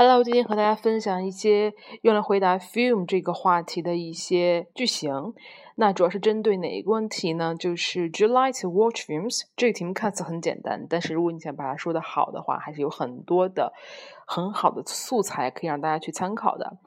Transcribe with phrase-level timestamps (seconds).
[0.00, 5.34] Hello，今天和大家分享一些用来回答 film 这个话题的一些句型。
[5.80, 7.54] 那主要是针对哪一个问题呢？
[7.54, 9.42] 就是 Do you like to watch films？
[9.56, 13.72] 这个题目看似很简单，但是如果你想把它说的好的话，还是有很多的
[14.26, 16.78] 很好的素材可以让大家去参考的。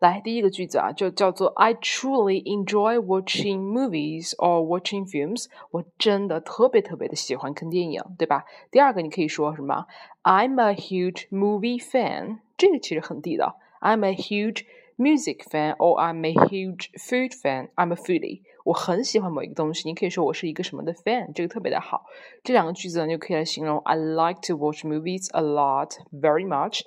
[0.00, 5.44] 来，第一个句子啊，就叫做 I truly enjoy watching movies or watching films。
[5.70, 8.44] 我真的特别特别的喜欢看电影，对吧？
[8.72, 9.86] 第二个你可以说什么
[10.24, 12.40] ？I'm a huge movie fan。
[12.56, 13.60] 这个其实很地道。
[13.80, 14.64] I'm a huge
[14.99, 17.69] music fan, or I'm a huge food fan.
[17.75, 18.41] I'm a foodie.
[18.63, 22.05] 我很喜欢某一个东西，你可以说我是一个什么的 fan，这个特别的好。
[22.43, 26.81] 这两个句子呢，就可以来形容 I like to watch movies a lot, very much。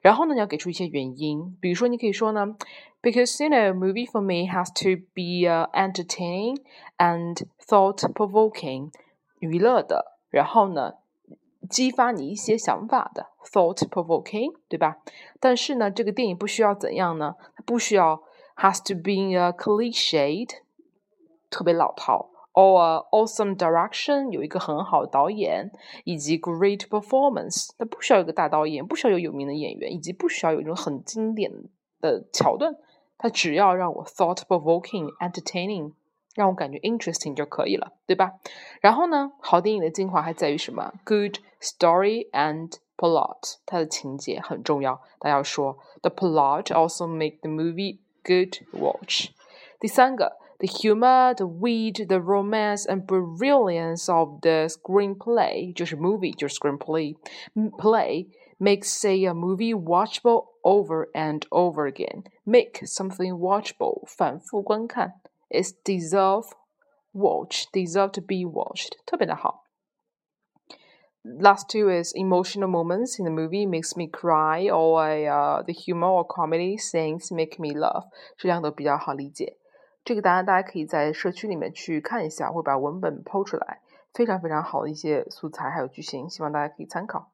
[0.00, 2.56] 然后呢，你要给出一些原因，比如说你可以说呢，
[3.02, 6.56] because you know, movie for me has to be uh, entertaining
[6.96, 8.90] and thought provoking，
[9.40, 10.18] 娱乐的。
[10.30, 10.94] 然后呢，
[11.73, 14.97] 激发你一些想法的，thought provoking，对吧？
[15.39, 17.33] 但是呢，这个电影不需要怎样呢？
[17.55, 18.21] 它不需要
[18.57, 20.49] has to be a cliched，
[21.49, 25.71] 特别老套，or awesome direction，有一个很好的导演，
[26.03, 31.51] 以及 great performance，它不需要有个大导演，不需要有有名的演员，以及不需要有一种很经典
[31.99, 32.75] 的桥段，
[33.17, 35.93] 它只要让我 thought provoking，entertaining。
[36.34, 38.34] 让我感觉 interesting 就可以了，对吧？
[38.80, 40.92] 然后呢，好电影的精华还在于什么？
[41.04, 45.00] Good story and plot，它的情节很重要。
[45.18, 49.30] 大家要说，the plot also make the movie good watch。
[49.80, 57.16] 第三个，the humor, the wit, the romance and brilliance of the screenplay，就是 movie 就是 screenplay
[57.54, 62.24] play makes say a movie watchable over and over again.
[62.44, 65.20] Make something watchable，反复观看。
[65.52, 66.46] is deserve
[67.12, 69.64] watch, deserve to be watched，特别的好。
[71.24, 76.26] Last two is emotional moments in the movie makes me cry, or uh, the humor or
[76.26, 78.06] comedy scenes make me laugh。
[78.36, 79.58] 这两个都比较好理解。
[80.04, 83.82] 这个答案大家可以在社区里面去看一下，会把文本抛出来，
[84.14, 87.31] 非常非常好的一些素材还有句型，希望大家可以参考。